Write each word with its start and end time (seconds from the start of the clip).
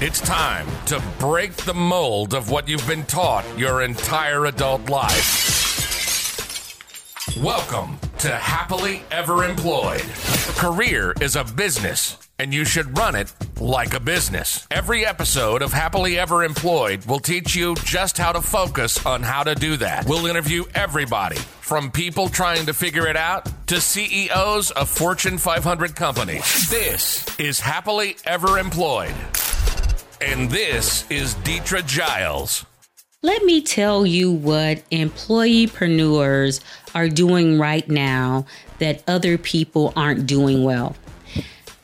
It's 0.00 0.20
time 0.20 0.68
to 0.86 1.02
break 1.18 1.50
the 1.54 1.74
mold 1.74 2.32
of 2.32 2.52
what 2.52 2.68
you've 2.68 2.86
been 2.86 3.02
taught 3.06 3.44
your 3.58 3.82
entire 3.82 4.46
adult 4.46 4.88
life. 4.88 5.26
Welcome 7.42 7.98
to 8.18 8.28
Happily 8.28 9.02
Ever 9.10 9.42
Employed. 9.42 10.04
Career 10.54 11.14
is 11.20 11.34
a 11.34 11.42
business, 11.42 12.16
and 12.38 12.54
you 12.54 12.64
should 12.64 12.96
run 12.96 13.16
it 13.16 13.34
like 13.60 13.92
a 13.92 13.98
business. 13.98 14.68
Every 14.70 15.04
episode 15.04 15.62
of 15.62 15.72
Happily 15.72 16.16
Ever 16.16 16.44
Employed 16.44 17.04
will 17.06 17.18
teach 17.18 17.56
you 17.56 17.74
just 17.82 18.18
how 18.18 18.30
to 18.30 18.40
focus 18.40 19.04
on 19.04 19.24
how 19.24 19.42
to 19.42 19.56
do 19.56 19.78
that. 19.78 20.06
We'll 20.06 20.26
interview 20.26 20.62
everybody 20.76 21.38
from 21.60 21.90
people 21.90 22.28
trying 22.28 22.66
to 22.66 22.72
figure 22.72 23.08
it 23.08 23.16
out 23.16 23.48
to 23.66 23.80
CEOs 23.80 24.70
of 24.70 24.88
Fortune 24.88 25.38
500 25.38 25.96
companies. 25.96 26.70
This 26.70 27.26
is 27.40 27.58
Happily 27.58 28.16
Ever 28.24 28.60
Employed. 28.60 29.16
And 30.20 30.50
this 30.50 31.08
is 31.10 31.36
Deetra 31.36 31.86
Giles. 31.86 32.66
Let 33.22 33.44
me 33.44 33.62
tell 33.62 34.04
you 34.04 34.32
what 34.32 34.88
employeepreneurs 34.90 36.60
are 36.92 37.08
doing 37.08 37.56
right 37.58 37.88
now 37.88 38.44
that 38.80 39.04
other 39.06 39.38
people 39.38 39.92
aren't 39.94 40.26
doing 40.26 40.64
well. 40.64 40.96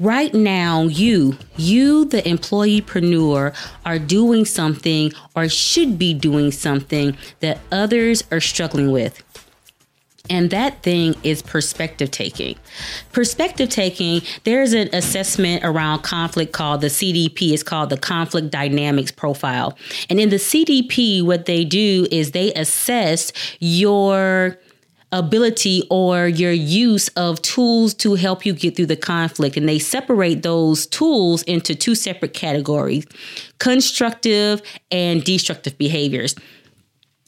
Right 0.00 0.34
now, 0.34 0.82
you, 0.82 1.38
you, 1.56 2.04
the 2.04 2.22
employeepreneur, 2.22 3.54
are 3.84 3.98
doing 4.00 4.44
something 4.44 5.12
or 5.36 5.48
should 5.48 5.96
be 5.96 6.12
doing 6.12 6.50
something 6.50 7.16
that 7.40 7.60
others 7.70 8.24
are 8.32 8.40
struggling 8.40 8.90
with. 8.90 9.22
And 10.30 10.50
that 10.50 10.82
thing 10.82 11.14
is 11.22 11.42
perspective 11.42 12.10
taking. 12.10 12.56
Perspective 13.12 13.68
taking, 13.68 14.22
there's 14.44 14.72
an 14.72 14.88
assessment 14.92 15.64
around 15.64 16.02
conflict 16.02 16.52
called 16.52 16.80
the 16.80 16.88
CDP. 16.88 17.52
It's 17.52 17.62
called 17.62 17.90
the 17.90 17.96
Conflict 17.96 18.50
Dynamics 18.50 19.10
Profile. 19.10 19.76
And 20.10 20.18
in 20.18 20.30
the 20.30 20.36
CDP, 20.36 21.22
what 21.22 21.46
they 21.46 21.64
do 21.64 22.06
is 22.10 22.32
they 22.32 22.52
assess 22.54 23.32
your 23.60 24.58
ability 25.12 25.82
or 25.88 26.26
your 26.26 26.52
use 26.52 27.08
of 27.08 27.40
tools 27.42 27.94
to 27.94 28.14
help 28.14 28.44
you 28.44 28.52
get 28.52 28.76
through 28.76 28.86
the 28.86 28.96
conflict. 28.96 29.56
And 29.56 29.68
they 29.68 29.78
separate 29.78 30.42
those 30.42 30.86
tools 30.86 31.42
into 31.44 31.74
two 31.74 31.94
separate 31.94 32.34
categories 32.34 33.06
constructive 33.58 34.60
and 34.90 35.24
destructive 35.24 35.78
behaviors. 35.78 36.34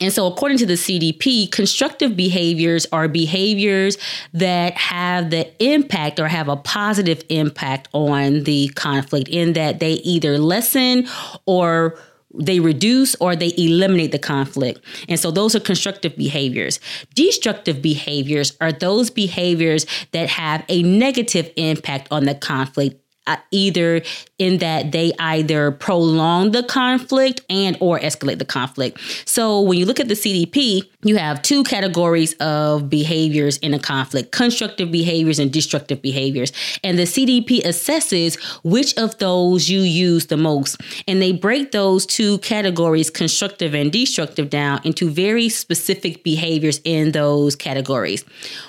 And 0.00 0.12
so, 0.12 0.26
according 0.26 0.58
to 0.58 0.66
the 0.66 0.74
CDP, 0.74 1.50
constructive 1.52 2.16
behaviors 2.16 2.84
are 2.90 3.06
behaviors 3.06 3.96
that 4.32 4.74
have 4.74 5.30
the 5.30 5.50
impact 5.62 6.18
or 6.18 6.26
have 6.26 6.48
a 6.48 6.56
positive 6.56 7.22
impact 7.28 7.88
on 7.92 8.42
the 8.42 8.68
conflict, 8.74 9.28
in 9.28 9.52
that 9.52 9.78
they 9.78 9.92
either 9.94 10.38
lessen 10.38 11.06
or 11.46 11.96
they 12.36 12.58
reduce 12.58 13.14
or 13.16 13.36
they 13.36 13.52
eliminate 13.56 14.10
the 14.10 14.18
conflict. 14.18 14.80
And 15.08 15.20
so 15.20 15.30
those 15.30 15.54
are 15.54 15.60
constructive 15.60 16.16
behaviors. 16.16 16.80
Destructive 17.14 17.80
behaviors 17.80 18.56
are 18.60 18.72
those 18.72 19.10
behaviors 19.10 19.86
that 20.10 20.28
have 20.30 20.64
a 20.68 20.82
negative 20.82 21.52
impact 21.56 22.08
on 22.10 22.24
the 22.24 22.34
conflict 22.34 23.00
Uh, 23.26 23.36
either 23.50 24.02
in 24.38 24.58
that 24.58 24.92
they 24.92 25.10
either 25.18 25.70
prolong 25.70 26.50
the 26.50 26.62
conflict 26.62 27.40
and 27.48 27.74
or 27.80 27.98
escalate 27.98 28.38
the 28.38 28.44
conflict. 28.44 29.00
So 29.24 29.62
when 29.62 29.78
you 29.78 29.86
look 29.86 29.98
at 29.98 30.08
the 30.08 30.14
CDP, 30.14 30.82
you 31.04 31.16
have 31.16 31.40
two 31.40 31.64
categories 31.64 32.34
of 32.34 32.90
behaviors 32.90 33.56
in 33.58 33.72
a 33.72 33.78
conflict, 33.78 34.30
constructive 34.32 34.90
behaviors 34.90 35.38
and 35.38 35.50
destructive 35.50 36.02
behaviors. 36.02 36.52
And 36.82 36.98
the 36.98 37.04
CDP 37.04 37.62
assesses 37.62 38.38
which 38.62 38.94
of 38.98 39.16
those 39.16 39.70
you 39.70 39.80
use 39.80 40.26
the 40.26 40.36
most. 40.36 40.78
And 41.08 41.22
they 41.22 41.32
break 41.32 41.72
those 41.72 42.04
two 42.04 42.36
categories, 42.38 43.08
constructive 43.08 43.74
and 43.74 43.90
destructive 43.90 44.50
down 44.50 44.82
into 44.84 45.08
very 45.08 45.48
specific 45.48 46.24
behaviors 46.24 46.78
in 46.84 47.12
those 47.12 47.56
categories. 47.56 48.22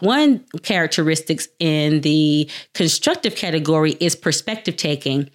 One 0.00 0.44
characteristics 0.62 1.48
in 1.58 2.02
the 2.02 2.50
constructive 2.74 3.34
category 3.34 3.92
is 3.98 4.14
perspective 4.14 4.41
perspective 4.42 4.76
taking. 4.76 5.30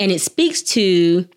And 0.00 0.10
it 0.10 0.20
speaks 0.20 0.62
to 0.62 1.28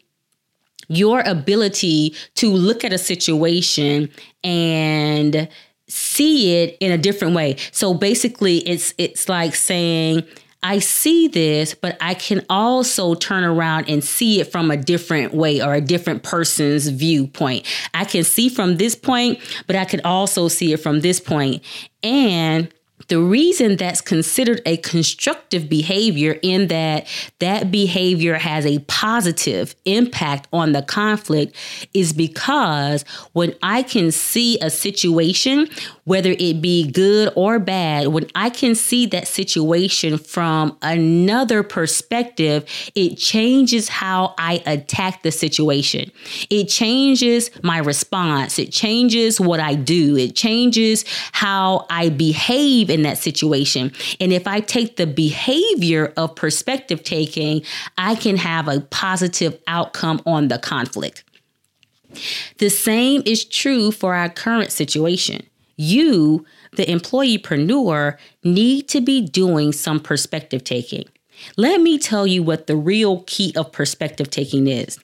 your 0.87 1.21
ability 1.21 2.15
to 2.35 2.49
look 2.49 2.83
at 2.83 2.93
a 2.93 2.97
situation 2.97 4.09
and 4.43 5.47
see 5.87 6.63
it 6.63 6.77
in 6.79 6.91
a 6.91 6.97
different 6.97 7.35
way. 7.35 7.57
So 7.71 7.93
basically 7.93 8.57
it's 8.59 8.93
it's 8.97 9.29
like 9.29 9.53
saying 9.53 10.23
I 10.63 10.79
see 10.79 11.27
this, 11.27 11.75
but 11.75 11.95
I 12.01 12.15
can 12.15 12.43
also 12.49 13.13
turn 13.13 13.43
around 13.43 13.87
and 13.87 14.03
see 14.03 14.39
it 14.39 14.51
from 14.51 14.71
a 14.71 14.77
different 14.77 15.31
way 15.31 15.61
or 15.61 15.75
a 15.75 15.81
different 15.81 16.23
person's 16.23 16.87
viewpoint. 16.87 17.67
I 17.93 18.03
can 18.03 18.23
see 18.23 18.49
from 18.49 18.77
this 18.77 18.95
point, 18.95 19.39
but 19.67 19.75
I 19.75 19.85
can 19.85 20.01
also 20.03 20.47
see 20.47 20.73
it 20.73 20.77
from 20.77 21.01
this 21.01 21.19
point. 21.19 21.63
And 22.01 22.73
the 23.07 23.19
reason 23.19 23.75
that's 23.75 24.01
considered 24.01 24.61
a 24.65 24.77
constructive 24.77 25.69
behavior 25.69 26.39
in 26.41 26.67
that 26.67 27.07
that 27.39 27.71
behavior 27.71 28.35
has 28.35 28.65
a 28.65 28.79
positive 28.79 29.75
impact 29.85 30.47
on 30.51 30.71
the 30.71 30.81
conflict 30.81 31.55
is 31.93 32.13
because 32.13 33.03
when 33.33 33.53
I 33.61 33.83
can 33.83 34.11
see 34.11 34.59
a 34.59 34.69
situation, 34.69 35.67
whether 36.05 36.31
it 36.31 36.61
be 36.61 36.89
good 36.89 37.33
or 37.35 37.59
bad, 37.59 38.07
when 38.07 38.27
I 38.35 38.49
can 38.49 38.75
see 38.75 39.05
that 39.07 39.27
situation 39.27 40.17
from 40.17 40.77
another 40.81 41.63
perspective, 41.63 42.65
it 42.95 43.17
changes 43.17 43.89
how 43.89 44.33
I 44.37 44.63
attack 44.65 45.23
the 45.23 45.31
situation. 45.31 46.11
It 46.49 46.65
changes 46.65 47.49
my 47.63 47.79
response. 47.79 48.57
It 48.59 48.71
changes 48.71 49.41
what 49.41 49.59
I 49.59 49.75
do. 49.75 50.15
It 50.15 50.35
changes 50.35 51.05
how 51.31 51.87
I 51.89 52.09
behave 52.09 52.89
in 52.89 53.01
that 53.01 53.17
situation. 53.17 53.91
And 54.19 54.31
if 54.31 54.47
I 54.47 54.59
take 54.59 54.97
the 54.97 55.07
behavior 55.07 56.13
of 56.17 56.35
perspective 56.35 57.03
taking, 57.03 57.63
I 57.97 58.15
can 58.15 58.37
have 58.37 58.67
a 58.67 58.81
positive 58.81 59.59
outcome 59.67 60.21
on 60.25 60.47
the 60.49 60.59
conflict. 60.59 61.23
The 62.59 62.69
same 62.69 63.23
is 63.25 63.43
true 63.43 63.91
for 63.91 64.13
our 64.15 64.29
current 64.29 64.71
situation. 64.71 65.47
You, 65.77 66.45
the 66.75 66.85
employeepreneur, 66.85 68.17
need 68.43 68.87
to 68.89 69.01
be 69.01 69.21
doing 69.21 69.71
some 69.71 69.99
perspective 69.99 70.63
taking. 70.63 71.05
Let 71.57 71.81
me 71.81 71.99
tell 71.99 72.25
you 72.25 72.43
what 72.43 72.67
the 72.67 72.77
real 72.77 73.23
key 73.27 73.53
of 73.55 73.71
perspective 73.71 74.29
taking 74.29 74.67
is. 74.67 74.99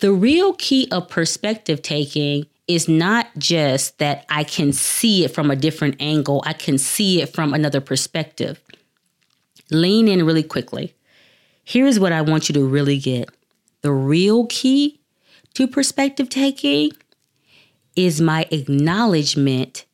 The 0.00 0.12
real 0.12 0.54
key 0.54 0.88
of 0.92 1.08
perspective 1.08 1.82
taking 1.82 2.46
is 2.68 2.88
not 2.88 3.28
just 3.38 3.98
that 3.98 4.24
I 4.28 4.44
can 4.44 4.72
see 4.72 5.24
it 5.24 5.34
from 5.34 5.50
a 5.50 5.56
different 5.56 5.96
angle, 6.00 6.42
I 6.46 6.52
can 6.52 6.78
see 6.78 7.22
it 7.22 7.32
from 7.32 7.54
another 7.54 7.80
perspective. 7.80 8.60
Lean 9.70 10.08
in 10.08 10.24
really 10.24 10.42
quickly. 10.42 10.94
Here's 11.64 11.98
what 11.98 12.12
I 12.12 12.22
want 12.22 12.48
you 12.48 12.52
to 12.54 12.66
really 12.66 12.98
get 12.98 13.28
the 13.82 13.92
real 13.92 14.46
key 14.46 15.00
to 15.54 15.66
perspective 15.66 16.28
taking 16.28 16.92
is 17.94 18.20
my 18.20 18.46
acknowledgement 18.50 19.84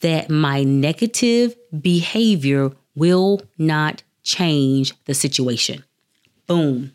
that 0.00 0.30
my 0.30 0.62
negative 0.62 1.56
behavior 1.80 2.72
will 2.94 3.40
not 3.58 4.02
change 4.22 4.94
the 5.04 5.14
situation. 5.14 5.84
Boom. 6.46 6.92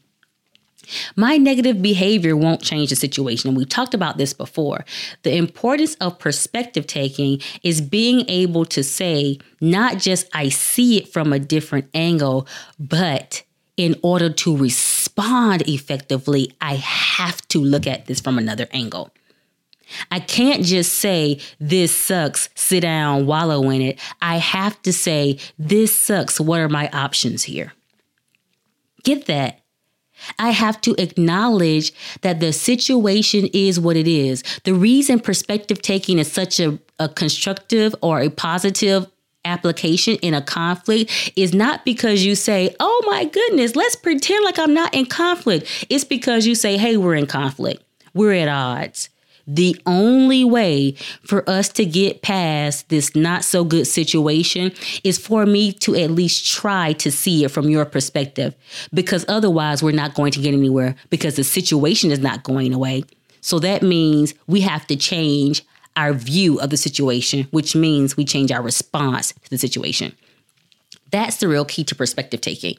My 1.16 1.38
negative 1.38 1.82
behavior 1.82 2.36
won't 2.36 2.62
change 2.62 2.90
the 2.90 2.96
situation. 2.96 3.50
And 3.50 3.58
we 3.58 3.66
talked 3.66 3.94
about 3.94 4.18
this 4.18 4.34
before. 4.34 4.86
The 5.24 5.36
importance 5.36 5.96
of 5.96 6.20
perspective 6.20 6.88
taking 6.88 7.42
is 7.64 7.82
being 7.82 8.26
able 8.30 8.66
to 8.66 8.84
say, 8.84 9.40
not 9.62 9.98
just 9.98 10.28
I 10.34 10.50
see 10.50 10.98
it 10.98 11.08
from 11.08 11.34
a 11.34 11.40
different 11.40 11.90
angle, 11.94 12.48
but 12.80 13.44
in 13.78 13.96
order 14.04 14.30
to 14.30 14.56
respond 14.56 15.64
effectively, 15.68 16.52
I 16.62 16.76
have 16.76 17.42
to 17.50 17.60
look 17.60 17.88
at 17.88 18.06
this 18.06 18.22
from 18.22 18.38
another 18.38 18.68
angle. 18.72 19.12
I 20.12 20.20
can't 20.20 20.64
just 20.64 20.94
say, 20.96 21.40
this 21.60 21.96
sucks, 21.96 22.50
sit 22.56 22.82
down, 22.82 23.26
wallow 23.26 23.70
in 23.70 23.82
it. 23.82 24.00
I 24.22 24.38
have 24.38 24.82
to 24.84 24.94
say, 24.94 25.38
this 25.58 25.96
sucks. 25.96 26.40
What 26.40 26.60
are 26.60 26.70
my 26.70 26.90
options 26.90 27.44
here? 27.44 27.74
Get 29.04 29.26
that. 29.28 29.62
I 30.40 30.52
have 30.52 30.80
to 30.82 30.96
acknowledge 30.98 31.94
that 32.22 32.40
the 32.40 32.54
situation 32.54 33.50
is 33.54 33.80
what 33.80 33.98
it 33.98 34.08
is. 34.08 34.44
The 34.64 34.74
reason 34.74 35.20
perspective 35.20 35.82
taking 35.82 36.20
is 36.20 36.32
such 36.32 36.60
a, 36.60 36.80
a 37.00 37.10
constructive 37.10 37.94
or 38.02 38.22
a 38.22 38.30
positive 38.30 39.08
application 39.44 40.16
in 40.16 40.34
a 40.34 40.42
conflict 40.42 41.32
is 41.36 41.54
not 41.54 41.86
because 41.86 42.26
you 42.26 42.34
say, 42.36 42.76
oh 42.80 43.04
my 43.06 43.26
goodness, 43.26 43.76
let's 43.76 43.96
pretend 43.96 44.44
like 44.44 44.58
I'm 44.58 44.74
not 44.74 44.94
in 44.96 45.06
conflict. 45.06 45.86
It's 45.90 46.04
because 46.04 46.48
you 46.48 46.56
say, 46.56 46.78
hey, 46.78 46.98
we're 46.98 47.16
in 47.16 47.28
conflict. 47.28 47.84
We're 48.14 48.34
at 48.34 48.48
odds. 48.48 49.10
The 49.48 49.80
only 49.86 50.44
way 50.44 50.94
for 51.24 51.48
us 51.48 51.70
to 51.70 51.86
get 51.86 52.24
past 52.24 52.90
this 52.90 53.16
not 53.16 53.44
so 53.44 53.64
good 53.64 53.86
situation 53.86 54.72
is 55.04 55.20
for 55.20 55.46
me 55.46 55.72
to 55.74 55.96
at 55.96 56.10
least 56.10 56.52
try 56.52 56.94
to 56.94 57.12
see 57.12 57.44
it 57.44 57.52
from 57.52 57.70
your 57.70 57.86
perspective, 57.86 58.56
because 58.94 59.24
otherwise, 59.28 59.84
we're 59.84 59.92
not 59.92 60.16
going 60.16 60.32
to 60.32 60.42
get 60.42 60.54
anywhere 60.54 60.96
because 61.10 61.36
the 61.36 61.44
situation 61.44 62.12
is 62.12 62.20
not 62.20 62.44
going 62.44 62.74
away. 62.74 63.04
So 63.42 63.60
that 63.60 63.84
means 63.84 64.34
we 64.48 64.62
have 64.62 64.88
to 64.88 64.96
change 64.96 65.64
our 65.96 66.14
view 66.14 66.60
of 66.60 66.72
the 66.72 66.78
situation, 66.78 67.48
which 67.52 67.76
means 67.76 68.18
we 68.18 68.26
change 68.26 68.52
our 68.52 68.62
response 68.62 69.32
to 69.32 69.50
the 69.50 69.58
situation. 69.58 70.16
That's 71.12 71.38
the 71.38 71.48
real 71.48 71.66
key 71.66 71.84
to 71.86 71.96
perspective 71.96 72.42
taking. 72.42 72.78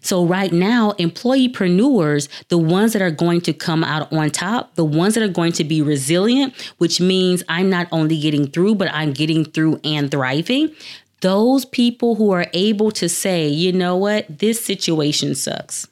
So 0.00 0.26
right 0.26 0.52
now, 0.52 0.92
employeepreneurs, 0.92 2.28
the 2.48 2.58
ones 2.58 2.92
that 2.92 3.00
are 3.00 3.10
going 3.10 3.40
to 3.42 3.54
come 3.54 3.82
out 3.82 4.12
on 4.12 4.30
top, 4.30 4.74
the 4.74 4.84
ones 4.84 5.14
that 5.14 5.22
are 5.22 5.28
going 5.28 5.52
to 5.52 5.64
be 5.64 5.80
resilient, 5.80 6.54
which 6.76 7.00
means 7.00 7.42
I'm 7.48 7.70
not 7.70 7.88
only 7.90 8.18
getting 8.20 8.46
through, 8.46 8.74
but 8.74 8.92
I'm 8.92 9.12
getting 9.12 9.44
through 9.44 9.80
and 9.82 10.10
thriving. 10.10 10.74
Those 11.22 11.64
people 11.64 12.16
who 12.16 12.32
are 12.32 12.46
able 12.52 12.90
to 12.92 13.08
say, 13.08 13.48
you 13.48 13.72
know 13.72 13.96
what, 13.96 14.26
this 14.28 14.62
situation 14.62 15.34
sucks. 15.34 15.88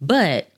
But 0.00 0.48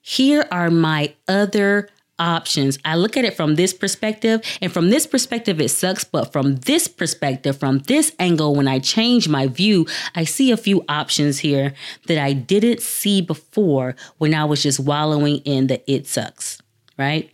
here 0.00 0.46
are 0.50 0.70
my 0.70 1.14
other 1.28 1.88
options. 2.24 2.78
I 2.84 2.96
look 2.96 3.16
at 3.16 3.24
it 3.24 3.36
from 3.36 3.54
this 3.54 3.72
perspective, 3.72 4.40
and 4.60 4.72
from 4.72 4.90
this 4.90 5.06
perspective, 5.06 5.60
it 5.60 5.68
sucks. 5.68 6.02
But 6.02 6.32
from 6.32 6.56
this 6.56 6.88
perspective, 6.88 7.56
from 7.56 7.80
this 7.80 8.12
angle, 8.18 8.54
when 8.54 8.66
I 8.66 8.78
change 8.78 9.28
my 9.28 9.46
view, 9.46 9.86
I 10.14 10.24
see 10.24 10.50
a 10.50 10.56
few 10.56 10.84
options 10.88 11.38
here 11.38 11.74
that 12.06 12.18
I 12.18 12.32
didn't 12.32 12.80
see 12.80 13.20
before 13.20 13.94
when 14.18 14.34
I 14.34 14.44
was 14.44 14.62
just 14.62 14.80
wallowing 14.80 15.36
in 15.44 15.68
the 15.68 15.88
it 15.90 16.06
sucks, 16.06 16.60
right? 16.98 17.30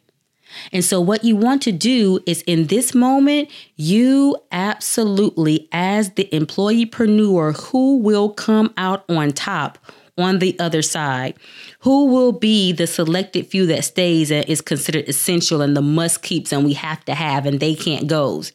And 0.73 0.85
so, 0.85 1.01
what 1.01 1.25
you 1.25 1.37
want 1.37 1.63
to 1.63 1.73
do 1.73 2.21
is 2.27 2.43
in 2.43 2.67
this 2.67 2.95
moment, 2.95 3.49
you 3.77 4.37
absolutely, 4.51 5.69
as 5.73 6.11
the 6.15 6.29
employeepreneur 6.33 7.57
who 7.67 7.99
will 7.99 8.31
come 8.31 8.75
out 8.77 9.05
on 9.09 9.31
top 9.31 9.79
on 10.21 10.39
the 10.39 10.59
other 10.59 10.83
side? 10.83 11.35
Who 11.81 12.07
will 12.07 12.33
be 12.33 12.73
the 12.73 12.87
selected 12.87 13.47
few 13.47 13.67
that 13.67 13.85
stays 13.85 14.31
and 14.31 14.49
is 14.49 14.61
considered 14.61 15.09
essential 15.09 15.61
and 15.63 15.77
the 15.77 15.83
must 15.83 16.23
keeps 16.23 16.53
and 16.53 16.65
we 16.65 16.75
have 16.75 17.05
to 17.07 17.15
have 17.15 17.47
and 17.47 17.61
they 17.61 17.75
can't 17.75 18.07
goes? 18.07 18.53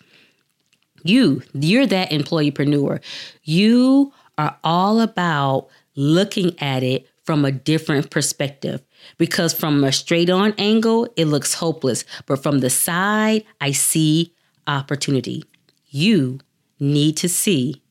You, 1.03 1.43
you're 1.53 1.85
that 1.85 2.09
employeepreneur. 2.09 2.99
You 3.43 4.11
are 4.37 4.57
all 4.63 5.01
about 5.01 5.67
looking 5.95 6.59
at 6.59 6.83
it 6.83 7.07
from 7.23 7.45
a 7.45 7.51
different 7.51 8.09
perspective 8.11 8.81
because 9.17 9.53
from 9.53 9.83
a 9.83 9.91
straight 9.91 10.29
on 10.29 10.53
angle, 10.57 11.07
it 11.15 11.25
looks 11.25 11.55
hopeless. 11.55 12.05
But 12.25 12.41
from 12.41 12.59
the 12.59 12.69
side, 12.69 13.43
I 13.61 13.71
see 13.71 14.33
opportunity. 14.67 15.43
You 15.89 16.39
need 16.79 17.17
to 17.17 17.29
see 17.29 17.81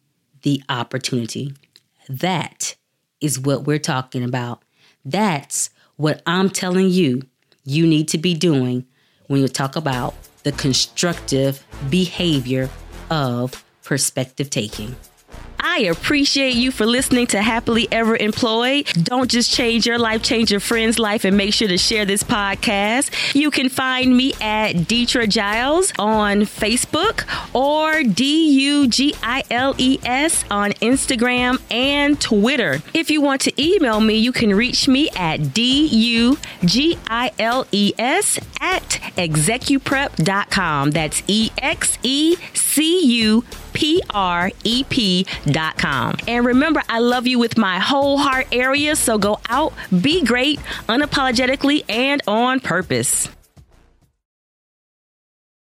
the 0.43 0.63
opportunity. 0.69 1.55
That 2.09 2.77
is 3.25 3.41
what 3.41 3.65
we're 3.65 3.79
talking 3.79 4.23
about. 4.23 4.63
That's 5.05 5.71
what 5.97 6.23
I'm 6.27 6.51
telling 6.51 6.91
you 6.91 7.23
you 7.65 7.87
need 7.87 8.09
to 8.09 8.19
be 8.19 8.35
doing 8.35 8.87
when 9.29 9.41
you 9.41 9.49
talk 9.49 9.77
about 9.77 10.15
the 10.43 10.53
constructive 10.53 11.65
behavior 11.89 12.69
of 13.11 13.65
perspective 13.83 14.51
taking. 14.51 14.95
I 15.75 15.87
appreciate 15.87 16.55
you 16.55 16.71
for 16.71 16.87
listening 16.87 17.27
to 17.29 17.43
Happily 17.43 17.89
Ever 17.91 18.17
Employed. 18.17 18.87
Don't 18.93 19.29
just 19.29 19.53
change 19.53 19.89
your 19.89 19.99
life, 19.99 20.23
change 20.23 20.53
your 20.53 20.61
friend's 20.61 21.01
life, 21.01 21.25
and 21.25 21.37
make 21.37 21.53
sure 21.53 21.67
to 21.67 21.77
share 21.77 22.05
this 22.05 22.23
podcast. 22.23 23.35
You 23.35 23.51
can 23.51 23.69
find 23.69 24.17
me 24.17 24.35
at 24.35 24.75
Deetra 24.77 25.29
Giles 25.29 25.93
on 25.99 26.43
Facebook 26.43 27.25
or 27.53 28.05
D 28.05 28.53
U 28.53 28.87
G 28.87 29.17
I 29.21 29.43
L 29.51 29.75
E 29.77 29.99
S 30.05 30.45
on 30.49 30.75
Instagram 30.75 31.61
and 31.73 32.21
Twitter. 32.21 32.81
If 32.95 33.11
you 33.11 33.21
want 33.21 33.41
to 33.41 33.53
email 33.61 34.01
me, 34.01 34.15
you 34.15 34.31
can 34.31 34.55
reach 34.55 34.87
me 34.87 35.11
at 35.17 35.55
D 35.55 35.89
U 35.89 36.39
G 36.65 36.97
I 37.09 37.33
L 37.41 37.67
E 37.73 37.93
S 37.99 38.39
at 38.61 38.91
execuprep.com. 39.17 40.93
That's 40.93 41.25
E 41.27 41.51
X 41.59 41.99
E 42.05 42.37
C 42.53 43.05
U 43.25 43.45
P 43.75 44.01
R 44.11 44.51
E 44.65 44.85
P 44.89 45.27
dot 45.47 45.77
com. 45.77 46.17
And 46.27 46.47
remember, 46.47 46.83
I 46.89 47.01
love 47.01 47.27
you 47.27 47.39
with 47.39 47.59
my 47.59 47.79
whole 47.79 48.17
heart 48.17 48.47
area, 48.53 48.97
so 48.97 49.19
go 49.19 49.41
out, 49.49 49.75
be 50.01 50.25
great, 50.25 50.61
unapologetically, 50.89 51.85
and 51.89 52.23
on 52.27 52.61
purpose. 52.61 53.29